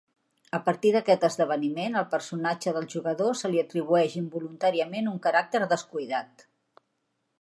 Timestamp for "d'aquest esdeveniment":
0.93-1.97